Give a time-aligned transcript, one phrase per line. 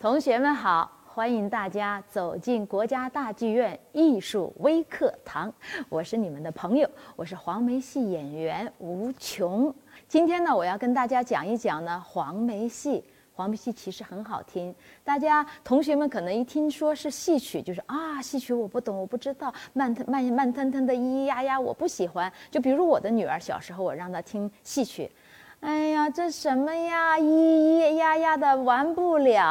[0.00, 5.52] 同学们好，欢迎大家走进国家大剧院艺术微课堂。
[5.88, 9.74] 我是你们的朋友，我是黄梅戏演员吴琼。
[10.06, 13.02] 今天呢，我要跟大家讲一讲呢黄梅戏。
[13.32, 22.32] 黄梅戏其实很好听，大家同学们可能一听说是戏曲，就是啊，戏曲我不懂，我不知道，慢腾慢慢腾腾的咿咿呀呀，我不喜欢。
[22.52, 25.10] 就比如我的女儿小时候，我让她听戏曲。
[25.60, 27.18] 哎呀，这什么呀？
[27.18, 29.44] 咿咿呀呀的完不了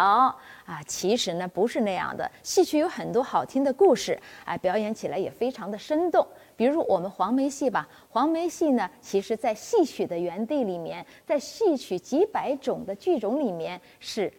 [0.66, 0.81] 啊！
[0.88, 2.30] 其实呢，不是那样的。
[2.41, 6.25] 戏曲有很多好听的故事，哎，表演起来也非常的生动。
[6.55, 14.31] 比如我们黄梅戏吧，黄梅戏呢，其实在戏曲的园地里面，在戏曲几百种的剧种里面是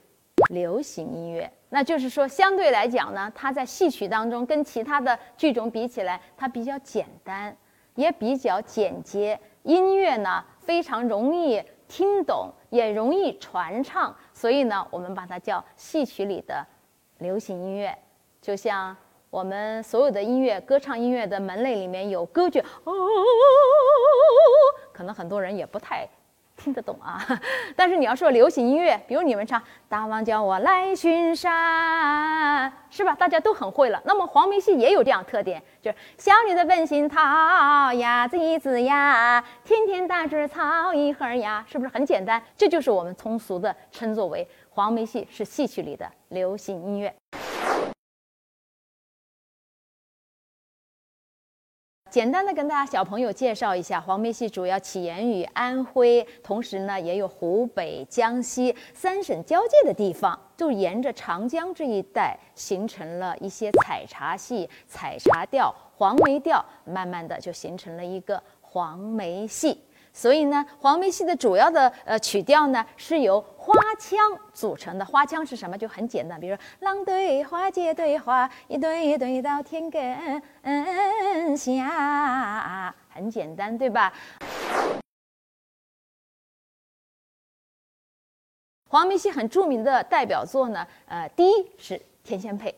[0.48, 1.50] 流行音乐。
[1.68, 7.54] 那就是说，相对来讲呢，它在戏曲当中跟其他的剧种比起来，它比较简单，
[7.94, 9.38] 也比较简洁。
[9.64, 10.42] 音乐呢？
[10.68, 16.62] 非常容易听懂，也容易传唱，所以呢，我们把它叫戏曲里的
[17.20, 17.96] 流行音乐。
[18.42, 18.94] 就像
[19.30, 22.92] 我们所有的音乐，歌唱音乐的门类里面有歌剧，哦，
[24.92, 26.06] 可能很多人也不太。
[26.68, 27.18] 听得懂啊，
[27.74, 33.14] 但是你要说流行音乐，比如你们唱“大王叫我来巡山”，是吧？
[33.14, 33.98] 大家都很会了。
[34.04, 42.42] 那么黄梅戏也有这样特点，就是小女子问心桃，呀子一只呀，天天打着草一盒呀，是不是很简单？
[42.54, 47.14] 这就是我们通俗的称作为黄梅戏是戏曲里的流行音乐。
[52.18, 69.80] 简单的跟大家小朋友介绍一下，黄梅戏主要起源于安徽，同时呢也有湖北、江西三省交界的地方，就沿着长江这一带形成了一些采茶戏、采茶调、黄梅调，慢慢的就形成了一个黄梅戏。
[70.12, 74.18] 所以呢，黄梅戏的主要的呃曲调呢是由花腔
[74.52, 75.04] 组成的。
[75.04, 75.78] 花腔是什么？
[75.78, 84.12] 就很简单，比如说郎对花，姐对花，一对一对到天根下，很简单，对吧？
[88.90, 91.94] 黄梅戏很著名的代表作呢，呃，第一是
[92.24, 92.70] 《天仙配》。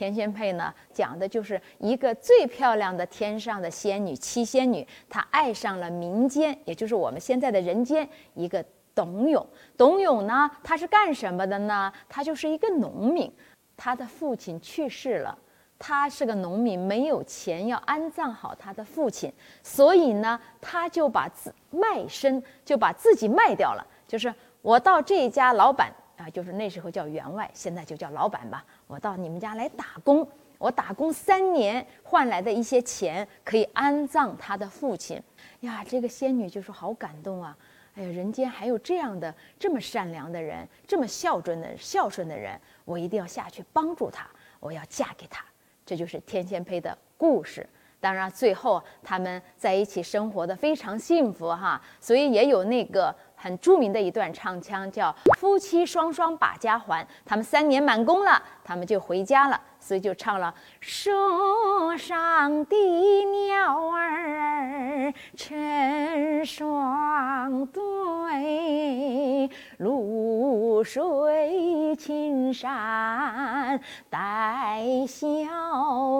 [0.00, 9.46] 天仙配呢，讲的就是一个最漂亮的天上的仙女七仙女，她爱上了民间，也就是我们现在的人间一个董永。
[9.76, 11.92] 董永呢，他是干什么的呢？
[12.08, 13.30] 他就是一个农民，
[13.76, 15.36] 他的父亲去世了，
[15.78, 19.30] 他是个农民，没有钱要安葬好他的父亲，
[19.62, 25.92] 所以呢，他就把自卖身，就把自己卖掉了，就是我到这家老板。
[26.20, 28.62] 啊，就是那时候叫员外，现在就叫老板吧。
[28.86, 30.26] 我到你们家来打工，
[30.58, 35.20] 我打工三年换来的一些钱，可以安葬他的父亲。
[35.60, 37.56] 呀，这个仙女就说好感动啊！
[37.94, 44.28] 哎呀，人间还有这样的这么善良的人，这么孝顺的孝顺的人，我一定要下去帮助他，
[44.60, 45.42] 我要嫁给他。
[45.86, 47.66] 这就是天仙配的故事。
[48.00, 53.14] 当然，最后他们在一起生活的非常幸福哈，所以也有那个。
[53.42, 61.10] 很著名的一段唱腔叫“夫妻双双把家还”，他们三年满工了，他们就回家了，所以就唱了“树
[61.96, 62.76] 上的
[63.24, 69.48] 鸟儿儿成双对，
[69.78, 75.26] 露水青山带笑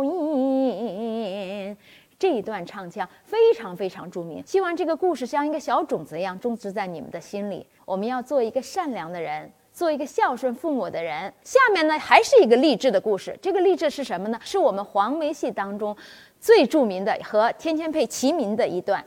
[0.04, 1.76] 颜”。
[2.18, 7.66] 这一段唱腔非常非常著名，希望这个故事像一个小种子一样种植在你们的心里。
[7.86, 11.32] 我们要做一个善良的人，做一个孝顺父母的人。
[11.42, 13.34] 下面呢，还是一个励志的故事。
[13.40, 14.38] 这个励志是什么呢？
[14.44, 15.96] 是我们黄梅戏当中
[16.40, 19.04] 最著名的和《天仙配》齐名的一段，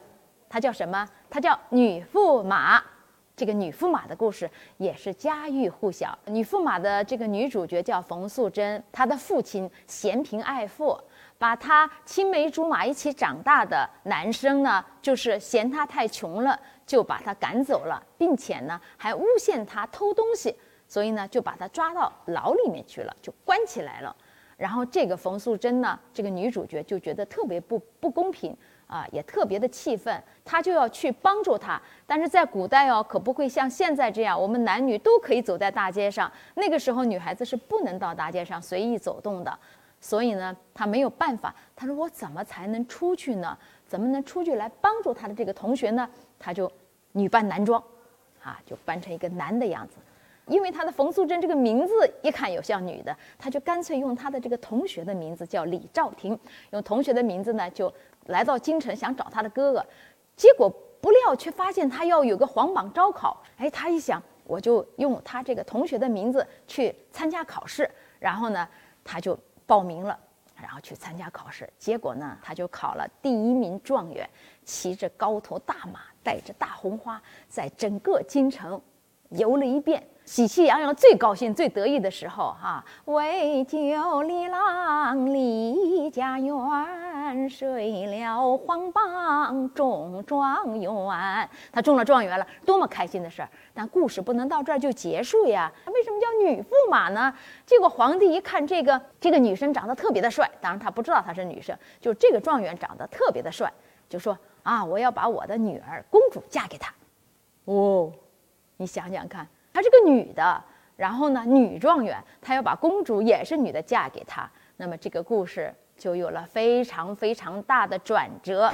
[0.47, 1.09] 它叫什么？
[1.29, 2.79] 它叫《女驸马》。
[3.35, 4.47] 这个女驸马的故事
[4.77, 6.15] 也是家喻户晓。
[6.27, 10.95] 女驸马的这个女主角叫冯素贞，她的父亲嫌贫爱富。
[11.39, 20.55] 把她青梅竹马一起长大的男生呢，就是嫌他太穷了，就把他赶走了，并且呢还诬陷他偷东西，
[20.87, 24.15] 所以呢就把他抓到牢里面去了，就关起来了。
[24.57, 28.55] 然后这个冯素贞呢，这个女主角就觉得特别不不公平
[28.87, 31.81] 啊，也特别的气愤，她就要去帮助他。
[32.05, 39.59] 但是在古代哦，可不会像现在这样，我们男女都可以走在大街上，那个时候女孩子是不能到大街上随意走动的。
[39.99, 41.55] 所以呢，她没有办法。
[41.75, 43.57] 她说：“我怎么才能出去呢？
[43.87, 46.07] 怎么能出去来帮助她的这个同学呢？”
[46.37, 46.69] 她就
[47.13, 47.81] 女扮男装，
[48.41, 49.95] 啊，就扮成一个男的样子。
[50.47, 56.37] 因为他的冯素贞这个名字一看有像女的，他就干脆用他的这个同学的名字叫李兆廷，
[56.71, 57.93] 用同学的名字呢，就
[58.25, 59.85] 来到京城想找他的哥哥。
[60.35, 60.69] 结果
[61.01, 63.41] 不料却发现他要有个皇榜招考。
[63.57, 64.21] 哎，他一想。
[64.45, 67.89] 我就用他这个同学的名字去参加考试。
[68.19, 68.67] 然后呢，
[69.01, 70.19] 他就报名了，
[70.61, 71.67] 然后去参加考试。
[71.79, 74.29] 结果呢，他就考了第一名状元，
[74.65, 78.79] 骑着高头大马，带着大红花，在整个京城
[79.29, 80.05] 游了一遍。
[80.25, 82.83] 喜气洋洋、最高兴、最得意的时候，哈！
[83.05, 91.49] 为救李郎离家园，睡了黄榜中状元。
[91.73, 93.49] 他中了状元了，多么开心的事儿！
[93.73, 95.69] 但故事不能到这儿就结束呀。
[95.87, 97.33] 为什么叫女驸马呢？
[97.65, 103.71] 结果皇帝一看这个这个女生长得特别的帅，当然他不知道她是女生，就这个状元长得特别的帅，
[104.07, 106.93] 就说啊，我要把我的女儿公主嫁给他。
[107.65, 108.09] 哦，
[108.77, 109.45] 你想想看。
[109.73, 110.63] 她是个女的，
[110.95, 118.71] 然后呢，女状元，她要把公主也是女的嫁给他，那么这个故事就有了非常非常大的转折。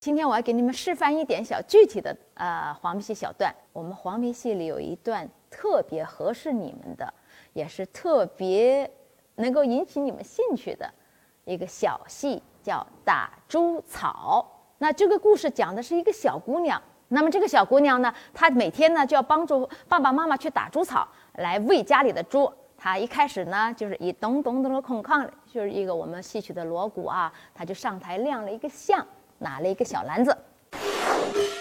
[0.00, 3.54] 今天我要给你们示范一点小具体的呃黄梅戏小段。
[3.72, 7.12] 我们黄梅戏里有一段特别合适你们的，
[7.52, 8.90] 也是特别
[9.34, 10.90] 能够引起你们兴趣的
[11.44, 14.59] 一个小戏，叫打猪草。
[14.82, 22.50] 那这个故事讲的是一个小姑娘，那么这个小姑娘呢，她每天呢就要帮助爸爸妈妈去打猪草，来喂家里的猪。
[22.78, 29.06] 她一开始呢就是以咚咚咚的空旷，就是一个我们戏曲的锣鼓啊，她就上台亮了一个相，
[29.36, 30.34] 拿了一个小篮子，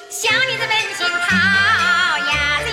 [0.10, 2.72] 小女子本性好，鸭子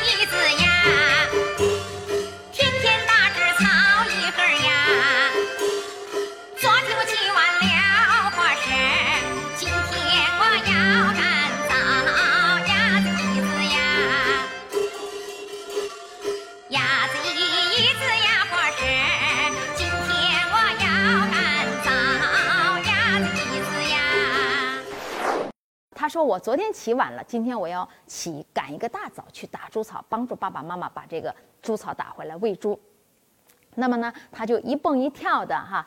[26.07, 32.81] 他说：“我昨天起晚了，今天我要起赶一个大早去打猪草，帮助爸爸妈妈把这个猪草打回来喂猪。
[33.75, 35.85] 那么呢，他就一蹦一跳的哈，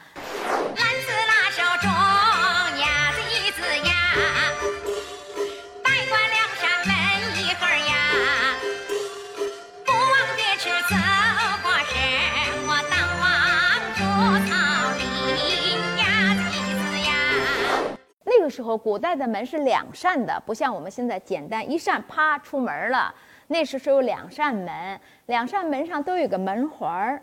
[18.60, 23.14] 时候，古代的门是两扇的，不像我们现在简单一扇，啪出门了。
[23.48, 27.22] 那时是有两扇门，两扇门上都有个门环儿。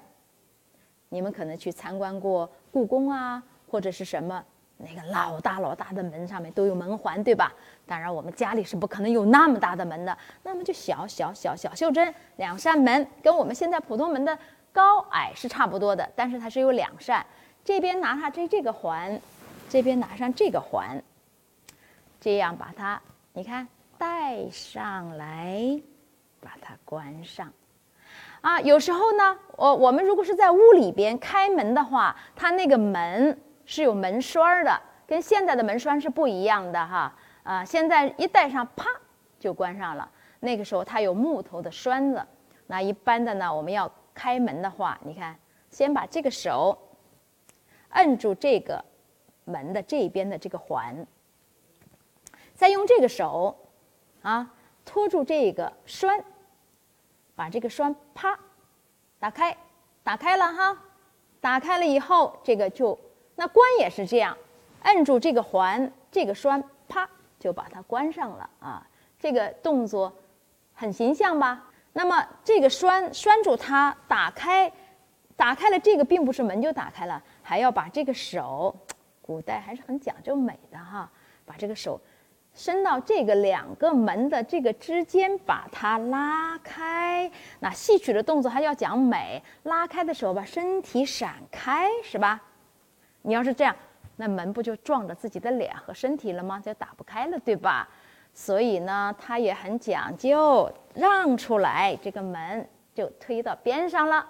[1.10, 4.42] 你们可能去参观过故宫啊，或者是什么
[4.78, 7.52] 那个老大老大的门上面都有门环，对吧？
[7.86, 14.36] 当然，我们家里是不可能有那么大的门的，那么就小小小小袖珍两扇门，跟我们现在普通门的
[14.72, 17.24] 高矮是差不多的，但是它是有两扇，
[17.62, 19.20] 这边拿上这这个环，
[19.68, 21.00] 这边拿上这个环。
[22.26, 23.00] 这样把它，
[23.34, 25.80] 你看带上来，
[26.40, 27.52] 把它关上。
[28.40, 37.14] 啊，有时候呢，我我们如果是在屋里边开门的话，它那个门是有门栓的，跟现在的门栓是不一样的哈。
[37.44, 38.90] 啊，现在一带上，啪
[39.38, 40.10] 就关上了。
[40.40, 42.20] 那个时候它有木头的栓子。
[42.66, 45.38] 那一般的呢，我们要开门的话，你看，
[45.70, 46.76] 先把这个手
[47.90, 48.84] 摁住这个
[49.44, 51.06] 门的这边的这个环。
[52.56, 53.54] 再用这个手，
[54.22, 54.50] 啊，
[54.84, 56.24] 托住这个栓，
[57.34, 58.36] 把这个栓啪
[59.18, 59.54] 打开，
[60.02, 60.76] 打开了哈，
[61.38, 62.98] 打开了以后，这个就
[63.34, 64.36] 那关也是这样，
[64.84, 67.06] 摁住这个环，这个栓啪
[67.38, 68.86] 就把它关上了啊。
[69.18, 70.12] 这个动作
[70.74, 71.62] 很形象吧？
[71.92, 74.72] 那么这个栓拴住它，打开，
[75.36, 78.74] 打开了这个并不是门就打开了，还要把这个手，
[79.20, 81.10] 古代还是很讲究美的哈，
[81.44, 82.00] 把这个手。
[82.56, 87.30] 伸到这个两个门的这个之间，把它拉开。
[87.60, 92.42] 那戏曲的动作还要讲美，拉开的时候把身体闪开，是吧？
[93.20, 93.76] 你要是这样，
[94.16, 96.58] 那门不就撞着自己的脸和身体了吗？
[96.64, 97.86] 就打不开了，对吧？
[98.32, 104.26] 所以呢，它也很讲究，让出来这个门就推到边上了，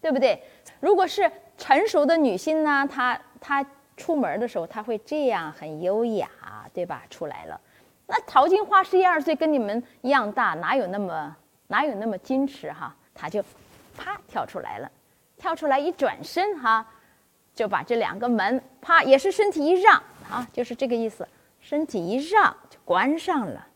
[0.00, 0.42] 对不对？
[0.80, 3.64] 如果是成熟的女性呢，她她。
[3.96, 6.28] 出门的时候，他会这样很优雅，
[6.72, 7.02] 对吧？
[7.10, 7.60] 出来了，
[8.06, 12.94] 那陶金花十一二岁，跟你们一样大，哪有那么哪有那么矜持哈？
[13.14, 13.44] 他就
[13.96, 14.90] 啪跳出来了，
[15.36, 16.86] 跳出来一转身哈，
[17.54, 21.28] 就把这两个门啪也是身体一让啊，就是这个意思，
[21.60, 23.66] 身体一让就关上了，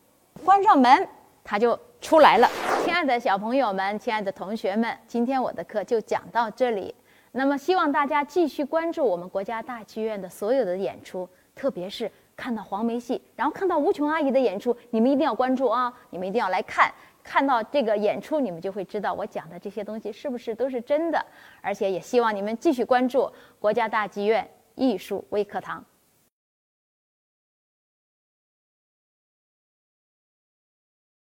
[0.44, 1.06] 关上门
[1.42, 2.48] 他就出来了。
[2.82, 6.94] 亲爱的小朋友们，亲爱的同学们，今天我的课就讲到这里。
[7.36, 15.92] 那么，希望大家继续关注我们国家大剧院的所有的演出，特别是看到黄梅戏，然后看到吴琼阿姨的演出，你们一定要关注啊！
[16.10, 16.88] 你们一定要来看，
[17.24, 21.26] 看到这个演出，你们就会知道我讲的这些东西是不是都是真的。
[21.60, 25.84] 而且也希望你们继续关注国家大剧院艺术微课堂。